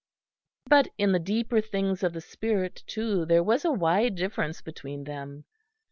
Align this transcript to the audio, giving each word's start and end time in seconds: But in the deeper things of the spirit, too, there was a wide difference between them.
But 0.65 0.87
in 0.97 1.11
the 1.11 1.19
deeper 1.19 1.61
things 1.61 2.01
of 2.01 2.13
the 2.13 2.21
spirit, 2.21 2.81
too, 2.87 3.23
there 3.23 3.43
was 3.43 3.63
a 3.63 3.71
wide 3.71 4.15
difference 4.15 4.59
between 4.59 5.03
them. 5.03 5.45